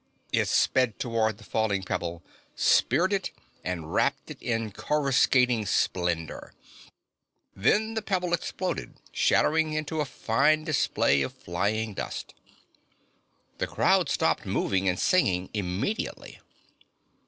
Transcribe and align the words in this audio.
It 0.33 0.47
sped 0.47 0.97
toward 0.97 1.37
the 1.37 1.43
falling 1.43 1.83
pebble, 1.83 2.23
speared 2.55 3.13
it 3.13 3.29
and 3.63 3.93
wrapped 3.93 4.31
it 4.31 4.41
in 4.41 4.71
coruscating 4.71 5.67
splendor. 5.67 6.55
Then 7.55 7.93
the 7.93 8.01
pebble 8.01 8.33
exploded, 8.33 8.95
scattering 9.13 9.73
into 9.73 10.01
a 10.01 10.05
fine 10.05 10.63
display 10.63 11.21
of 11.21 11.33
flying 11.33 11.93
dust. 11.93 12.33
The 13.59 13.67
crowd 13.67 14.09
stopped 14.09 14.43
moving 14.47 14.89
and 14.89 14.99
singing 14.99 15.51
immediately. 15.53 16.39